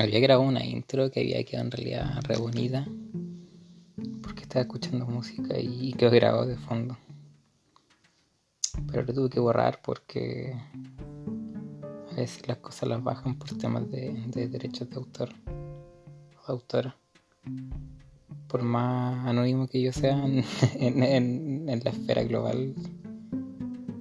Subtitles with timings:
[0.00, 2.36] había grabado una intro que había quedado en realidad re.
[4.22, 6.96] Porque estaba escuchando música y quedó grabado de fondo.
[8.90, 10.54] Pero lo tuve que borrar porque
[12.12, 14.12] a veces las cosas las bajan por temas de,
[14.48, 16.96] derechos de autor o de autora.
[18.48, 20.24] Por más anónimo que yo sea
[20.74, 22.74] en, la esfera global,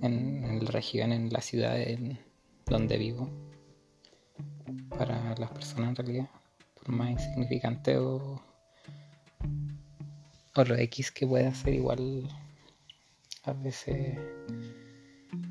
[0.02, 2.20] en, en la región, en la ciudad en
[2.66, 3.30] donde vivo
[5.40, 6.30] las personas en realidad,
[6.76, 8.42] por más insignificante o,
[10.56, 12.30] o lo X que pueda ser igual
[13.44, 14.18] a veces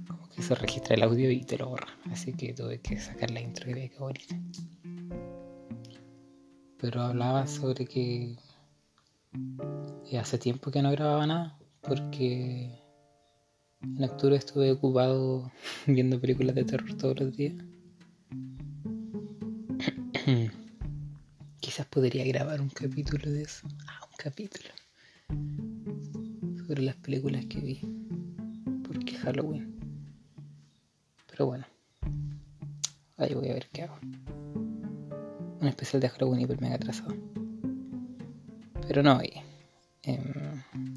[0.07, 3.31] como que se registra el audio y te lo borra, así que tuve que sacar
[3.31, 4.37] la intro y ve que bonita.
[6.81, 8.37] Pero hablaba sobre que
[10.19, 12.71] hace tiempo que no grababa nada porque
[13.83, 15.51] en octubre estuve ocupado
[15.87, 17.55] viendo películas de terror todos los días
[21.85, 23.69] Podría grabar un capítulo de eso.
[23.87, 24.69] Ah, un capítulo.
[26.67, 27.81] Sobre las películas que vi.
[28.87, 29.79] Porque Halloween.
[31.31, 31.67] Pero bueno.
[33.17, 33.99] Ahí voy a ver qué hago.
[35.61, 37.15] Un especial de Halloween hiper mega atrasado.
[38.87, 39.33] Pero no, hoy.
[40.03, 40.23] Eh,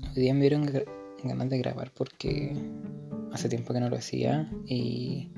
[0.10, 0.70] hoy día me dieron
[1.24, 2.56] ganas de grabar porque
[3.32, 5.32] hace tiempo que no lo hacía y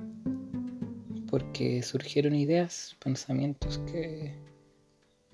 [1.29, 4.52] porque surgieron ideas, pensamientos que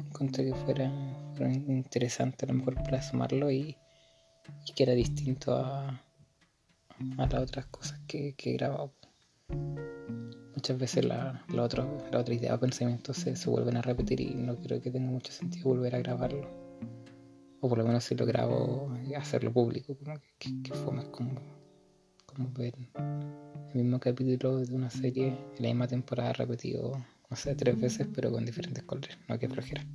[0.05, 1.15] encontré que fueran,
[1.67, 3.77] interesantes a lo mejor plasmarlo y,
[4.65, 6.01] y que era distinto a,
[7.17, 8.93] a las otras cosas que, he grabado.
[10.55, 14.19] Muchas veces la, la, otra, la otra idea o pensamientos se, se, vuelven a repetir
[14.19, 16.47] y no creo que tenga mucho sentido volver a grabarlo.
[17.61, 21.03] O por lo menos si lo grabo, hacerlo público, como que, que, como,
[22.25, 22.73] como ver
[23.73, 26.93] el mismo capítulo de una serie la misma temporada repetido,
[27.29, 29.85] no sé, tres veces, pero con diferentes colores, no que flojera.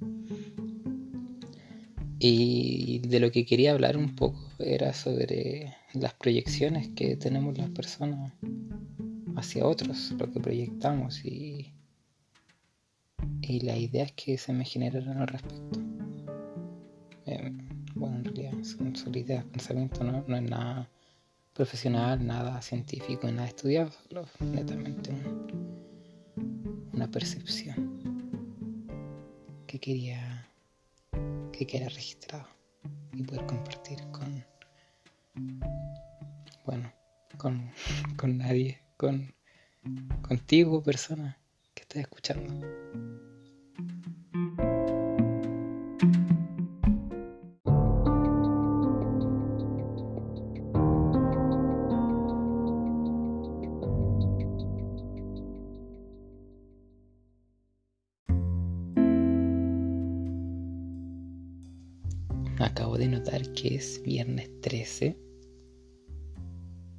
[2.18, 7.70] Y de lo que quería hablar un poco era sobre las proyecciones que tenemos las
[7.70, 8.32] personas
[9.36, 11.72] hacia otros, lo que proyectamos y,
[13.42, 15.80] y las ideas que se me generan al respecto.
[17.26, 17.52] Eh,
[17.94, 20.88] bueno, en realidad son solo ideas, pensamiento, no, no es nada
[21.52, 25.12] profesional, nada científico, nada estudiado, solo netamente
[27.10, 28.00] percepción
[29.66, 30.48] que quería
[31.52, 32.48] que queda registrado
[33.12, 34.44] y poder compartir con
[36.64, 36.92] bueno
[37.38, 37.70] con,
[38.16, 39.34] con nadie con
[40.22, 41.38] contigo persona
[41.74, 42.83] que estás escuchando
[62.64, 65.18] Acabo de notar que es viernes 13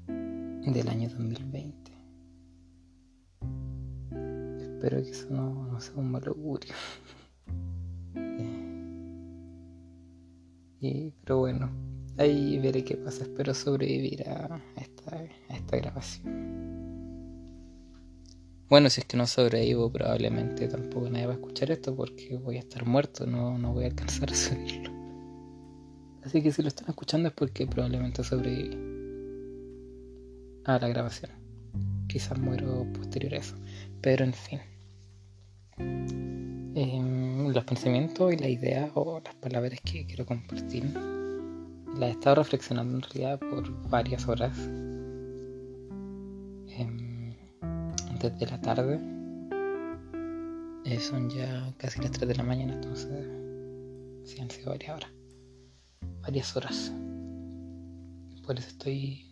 [0.08, 1.92] del año 2020.
[4.62, 6.76] Espero que eso no, sea un mal augurio.
[10.82, 11.72] y, pero bueno,
[12.20, 13.24] ahí veré qué pasa.
[13.24, 16.46] Espero sobrevivir a esta, a esta grabación.
[18.70, 22.58] Bueno, si es que no sobrevivo, probablemente tampoco nadie va a escuchar esto porque voy
[22.58, 24.95] a estar muerto, no, no voy a alcanzar a subirlo.
[26.26, 28.76] Así que si lo están escuchando es porque probablemente sobreviví
[30.66, 31.30] a la grabación.
[32.08, 33.56] Quizás muero posterior a eso.
[34.02, 34.60] Pero en fin.
[35.78, 40.86] Em, los pensamientos y la idea o las palabras que quiero compartir
[41.96, 44.58] las he estado reflexionando en realidad por varias horas.
[46.70, 47.36] Em,
[48.20, 49.00] desde la tarde.
[50.86, 53.28] Eh, son ya casi las 3 de la mañana, entonces
[54.24, 55.15] sí han sido varias horas
[56.26, 56.92] varias horas.
[58.46, 59.26] Por eso estoy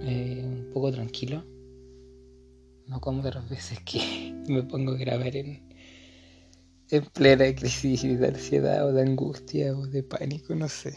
[0.00, 1.44] eh, un poco tranquilo.
[2.86, 5.62] No como las veces que me pongo a grabar en,
[6.90, 10.96] en plena crisis de ansiedad o de angustia o de pánico, no sé.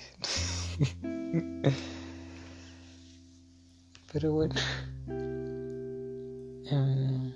[4.12, 4.56] Pero bueno.
[6.72, 7.34] Em,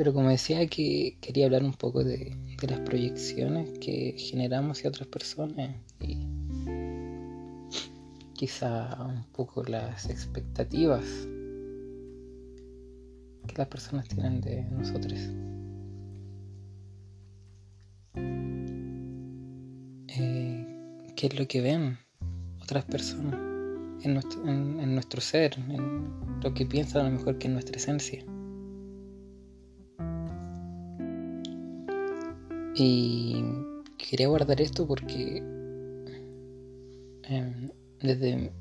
[0.00, 2.34] pero como decía que quería hablar un poco de,
[2.66, 6.26] las proyecciones que generamos hacia otras personas y
[8.32, 11.04] quizá un poco las expectativas
[13.46, 15.18] que las personas tienen de nosotros.
[20.08, 21.98] Eh, ¿Qué es lo que ven
[22.62, 23.34] otras personas
[24.02, 27.76] en nuestro, en nuestro ser, en lo que piensan a lo mejor que es nuestra
[27.76, 28.24] esencia?
[32.74, 33.42] Y
[33.98, 35.38] quería guardar esto porque
[37.24, 37.70] em,
[38.00, 38.52] desde,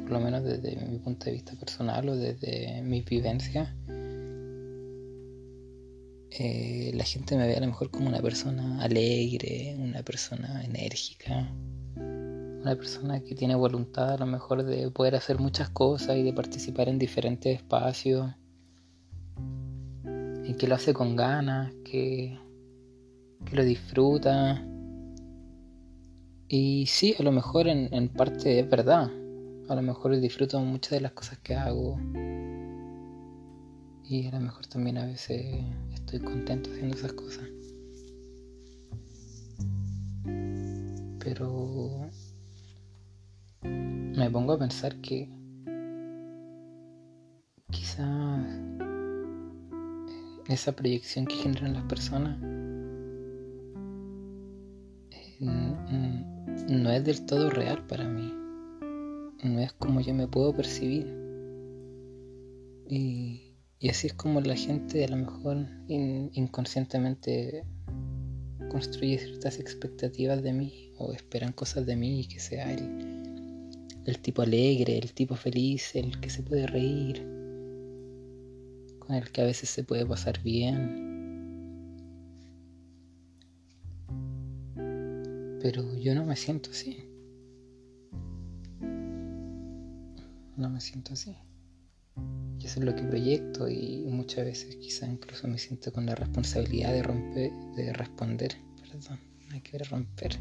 [0.00, 3.74] por lo menos desde mi punto de vista personal o desde mi vivencia,
[6.30, 11.50] eh, la gente me ve a lo mejor como una persona alegre, una persona enérgica,
[11.96, 16.32] una persona que tiene voluntad a lo mejor de poder hacer muchas cosas y de
[16.32, 18.32] participar en diferentes espacios
[20.44, 22.38] y que lo hace con ganas, que,
[23.44, 24.64] que lo disfruta.
[26.48, 29.10] Y sí, a lo mejor en, en parte es verdad.
[29.68, 31.98] A lo mejor disfruto muchas de las cosas que hago.
[34.08, 35.44] Y a lo mejor también a veces
[35.92, 37.44] estoy contento haciendo esas cosas.
[41.18, 42.08] Pero
[43.62, 45.28] me pongo a pensar que
[47.70, 48.46] quizás
[50.46, 52.38] esa proyección que generan las personas
[55.40, 58.32] no es del todo real para mí.
[59.42, 61.06] No es como yo me puedo percibir.
[62.88, 63.54] Y,
[63.88, 67.64] así es como la gente a lo mejor inconscientemente
[68.70, 73.70] construye ciertas expectativas de mí o esperan cosas de mí y que sea el,
[74.06, 77.22] el tipo alegre, el tipo feliz, el que se puede reír,
[78.98, 81.05] con el que a veces se puede pasar bien.
[85.66, 86.96] Pero yo no me siento así.
[90.56, 91.36] No me siento así.
[92.60, 96.14] Y eso es lo que proyecto y muchas veces quizá incluso me siento con la
[96.14, 99.18] responsabilidad de romper, de responder, perdón,
[99.50, 100.38] hay que romper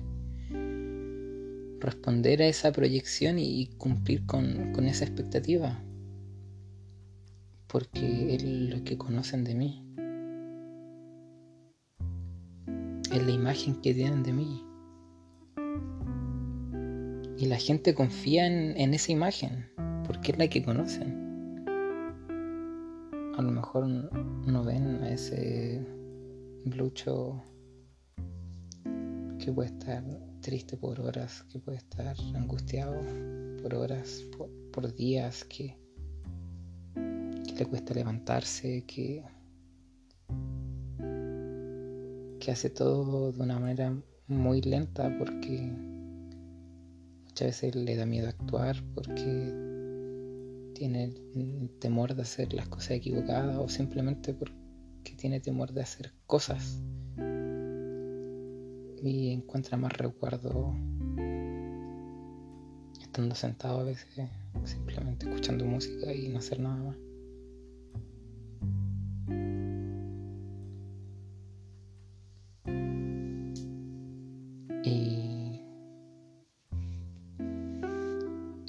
[1.80, 5.83] responder a esa proyección y cumplir con, esa expectativa.
[7.66, 9.81] Porque es lo que conocen de mí.
[13.12, 14.62] Es la imagen que tienen de mí.
[17.38, 19.70] Y la gente confía en, en esa imagen,
[20.06, 21.26] porque es la que conocen.
[23.38, 25.86] A lo mejor no ven a ese
[26.66, 27.44] lucho
[29.40, 30.04] que puede estar
[30.42, 33.02] triste por horas, que puede estar angustiado
[33.62, 34.24] por horas,
[34.72, 35.78] por, días, que,
[36.96, 39.24] le cuesta levantarse, que,
[42.40, 43.96] que hace todo de una manera
[44.28, 45.72] muy lenta porque
[47.36, 49.54] muchas veces le da miedo actuar porque
[50.74, 51.12] tiene
[51.80, 54.56] temor de hacer las cosas equivocadas o simplemente porque
[55.18, 56.82] tiene temor de hacer cosas
[59.04, 60.74] y encuentra más recuerdo
[63.02, 64.08] estando sentado a veces
[64.64, 66.96] simplemente escuchando música y no hacer nada más.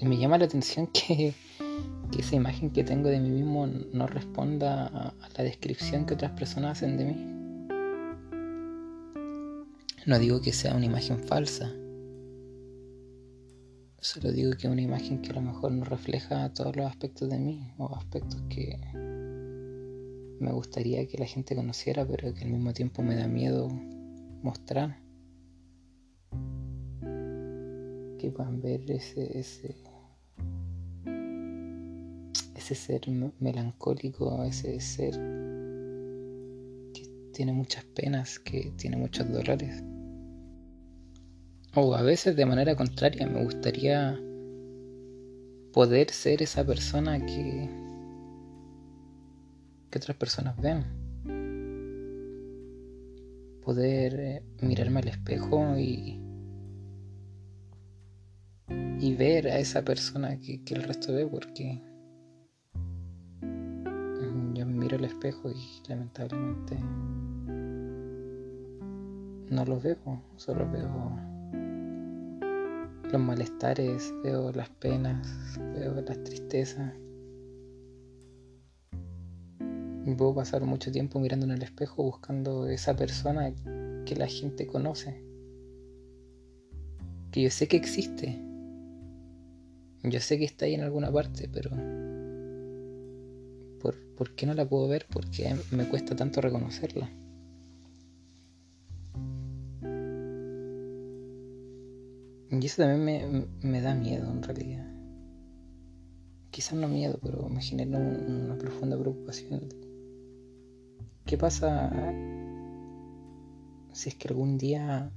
[0.03, 1.35] Me llama la atención que,
[2.19, 6.79] esa imagen que tengo de mí mismo no responda a la descripción que otras personas
[6.79, 7.37] hacen de mí.
[10.07, 11.73] No digo que sea una imagen falsa.
[14.01, 17.29] Solo digo que es una imagen que a lo mejor no refleja todos los aspectos
[17.29, 18.79] de mí o aspectos que
[20.39, 23.69] me gustaría que la gente conociera, pero que al mismo tiempo me da miedo
[24.43, 25.01] mostrar.
[28.19, 29.75] Que puedan ver ese,
[32.67, 33.03] ese ser
[33.39, 35.13] melancólico, ese ser
[36.93, 39.85] que tiene muchas penas, que tiene muchos dolores.
[41.77, 44.19] O a veces de manera contraria, me gustaría
[45.73, 47.71] poder ser esa persona que,
[49.91, 50.85] que otras personas ven.
[53.63, 56.21] Poder eh, mirarme al espejo y,
[58.99, 61.81] y ver a esa persona que, que el resto ve, porque
[64.87, 66.77] miro al espejo y lamentablemente
[69.51, 71.11] no lo veo, solo veo
[73.11, 76.93] los malestares, veo las penas, veo las tristezas.
[80.17, 83.53] Puedo pasar mucho tiempo mirando en el espejo buscando esa persona
[84.05, 85.21] que la gente conoce.
[87.33, 88.41] Que yo sé que existe.
[90.05, 91.71] Yo sé que está ahí en alguna parte, pero
[94.17, 95.07] ¿por, ¿por qué no la puedo ver?
[95.13, 97.11] Porque me cuesta tanto reconocerla.
[102.51, 104.87] Y eso también me, da miedo en realidad.
[106.51, 109.69] Quizás no miedo, pero me genera una profunda preocupación.
[111.27, 111.91] ¿Qué pasa
[113.93, 115.11] si es que algún día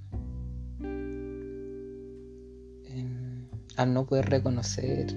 [3.79, 5.15] al no poder reconocer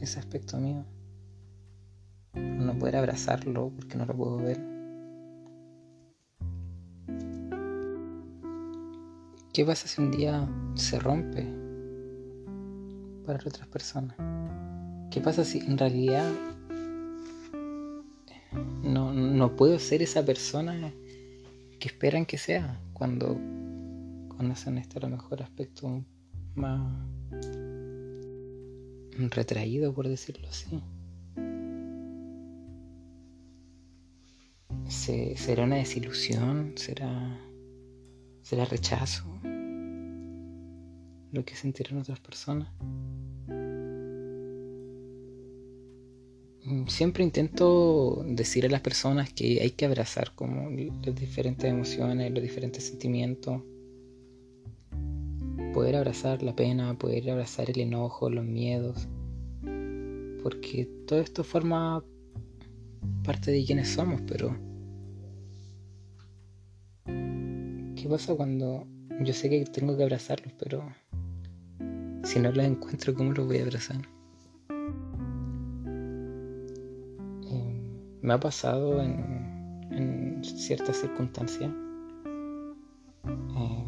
[0.00, 0.84] ese aspecto mío,
[2.34, 4.60] no poder abrazarlo porque no lo puedo ver.
[9.52, 11.44] ¿Qué pasa si un día se rompe
[13.26, 14.16] para otras personas?
[15.10, 16.30] ¿Qué pasa si en realidad
[18.82, 20.92] no, no puedo ser esa persona
[21.80, 23.38] que esperan que sea cuando
[24.28, 26.04] conocen este a lo mejor aspecto
[26.54, 27.04] más
[29.30, 30.80] retraído, por decirlo así?
[35.00, 36.74] ¿Será una desilusión?
[36.76, 37.40] ¿Será,
[38.42, 39.24] será rechazo?
[41.32, 42.68] ¿Lo que sentirán otras personas?
[46.64, 52.30] Mm, siempre intento decir a las personas que hay que abrazar como las diferentes emociones,
[52.30, 53.62] los diferentes sentimientos.
[55.72, 59.08] Poder abrazar la pena, poder abrazar el enojo, los miedos.
[60.42, 62.04] Porque todo esto forma
[63.24, 64.68] parte de quienes somos, pero
[68.00, 68.86] ¿qué pasa cuando
[69.20, 70.82] yo sé que tengo que abrazarlos, pero
[72.24, 74.00] si no los encuentro, ¿cómo los voy a abrazar?
[78.22, 81.70] me ha pasado en, ciertas circunstancias,
[83.56, 83.84] eh,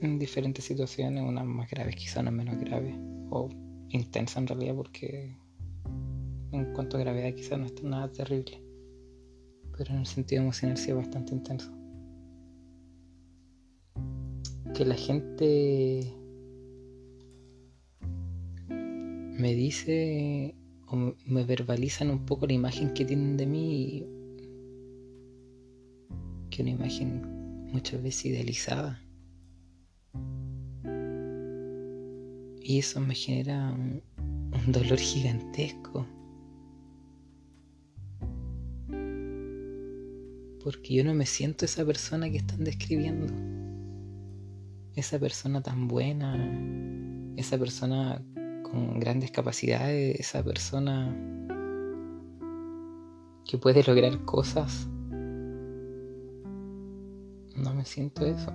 [0.00, 2.94] en diferentes situaciones, unas más graves, quizás unas menos graves,
[3.30, 3.48] o
[3.88, 5.36] intensas en realidad, porque
[6.52, 8.62] en cuanto a gravedad quizás no es nada terrible,
[9.76, 11.83] pero en el sentido emocional sí es bastante intenso.
[14.74, 16.12] Que la gente
[19.38, 20.54] me dice
[21.26, 24.06] me verbalizan un poco la imagen que tienen de mí,
[26.50, 29.00] que una imagen muchas veces idealizada.
[32.62, 36.06] Y eso me genera un, un dolor gigantesco.
[40.62, 43.63] Porque yo no me siento esa persona que están describiendo.
[44.94, 46.36] Esa persona tan buena,
[47.36, 48.22] esa persona
[48.96, 51.14] grandes capacidades, esa persona
[53.44, 54.88] que puede lograr cosas.
[57.56, 58.52] No me siento eso.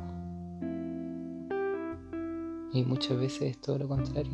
[2.71, 4.31] Y muchas veces es todo lo contrario.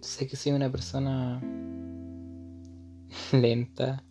[0.00, 1.40] Sé que soy una persona
[3.32, 4.04] lenta.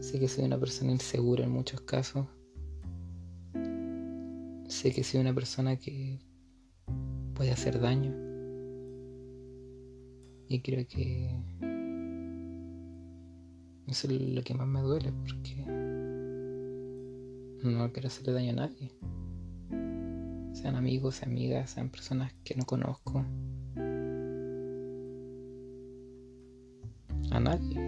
[0.00, 2.26] Sé que soy una persona insegura en muchos casos.
[4.84, 6.20] Sé que soy una persona que
[7.34, 8.12] puede hacer daño.
[10.46, 11.34] Y creo que
[13.86, 15.64] eso es lo que más me duele porque
[17.62, 18.92] no quiero hacerle daño a nadie.
[20.52, 23.24] Sean amigos, amigas, sean personas que no conozco.
[27.30, 27.80] A nadie.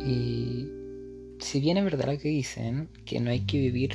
[0.00, 0.57] Y
[1.48, 3.94] si bien es verdad lo que dicen, que no hay que vivir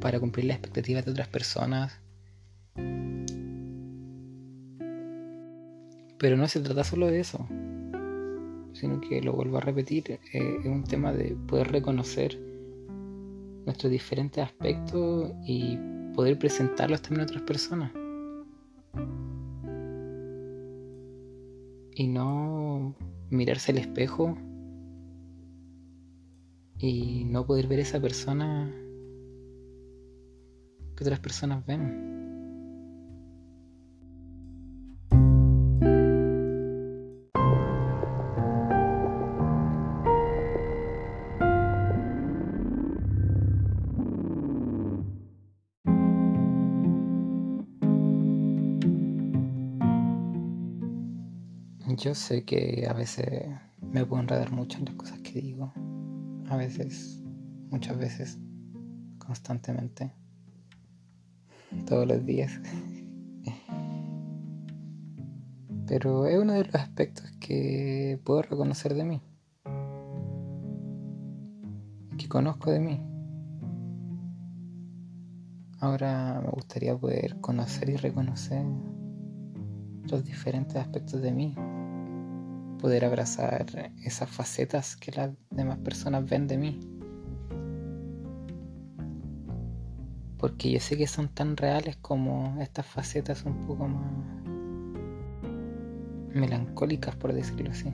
[0.00, 2.00] para cumplir las expectativas de otras personas,
[6.16, 7.44] pero no se trata solo de eso,
[8.72, 12.38] sino que lo vuelvo a repetir, eh, es un tema de poder reconocer
[13.64, 15.76] nuestros diferentes aspectos y
[16.14, 17.90] poder presentarlos también a otras personas.
[21.96, 22.94] Y no
[23.28, 24.38] mirarse al espejo
[26.78, 28.72] y no poder ver esa persona
[30.96, 32.04] que otras personas ven.
[51.98, 53.48] Yo sé que a veces
[53.80, 55.72] me puedo enredar mucho en las cosas que digo
[56.48, 57.22] a veces,
[57.70, 58.38] muchas veces,
[59.18, 60.12] constantemente,
[61.86, 62.60] todos los días.
[65.86, 69.20] Pero es uno de los aspectos que puedo reconocer de mí,
[72.18, 73.00] que conozco de mí.
[75.78, 78.64] Ahora me gustaría poder conocer y reconocer
[80.10, 81.54] los diferentes aspectos de mí,
[82.78, 86.80] poder abrazar esas facetas que las demás personas ven de mí.
[90.38, 94.12] Porque yo sé que son tan reales como estas facetas un poco más
[96.34, 97.92] melancólicas, por decirlo así.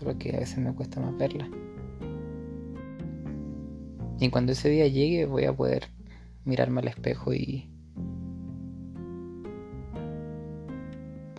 [0.00, 1.48] solo que a veces me cuesta más verla.
[4.18, 5.88] Y cuando ese día llegue voy a poder
[6.44, 7.69] mirarme al espejo y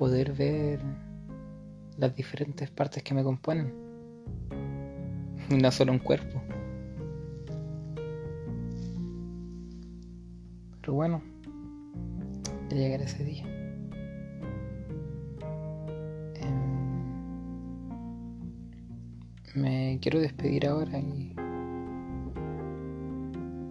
[0.01, 0.79] poder ver
[1.95, 3.71] las diferentes partes que me componen.
[5.47, 6.41] Y no solo un cuerpo.
[10.79, 11.21] Pero bueno,
[12.71, 13.45] ya llegará ese día.
[16.33, 17.03] Em,
[19.53, 21.35] me quiero despedir ahora y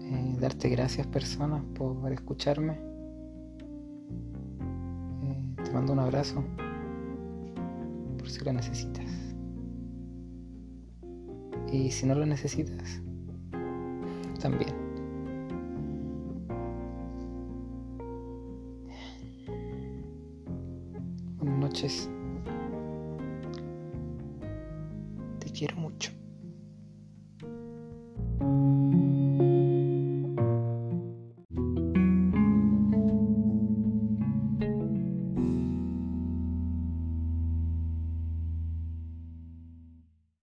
[0.04, 2.89] eh, darte gracias personas por escucharme.
[5.70, 6.42] Te mando un abrazo
[8.18, 9.06] por si lo necesitas.
[11.72, 13.00] Y si no lo necesitas,
[14.40, 14.74] también.
[21.38, 22.10] Buenas noches.
[25.38, 26.10] Te quiero mucho.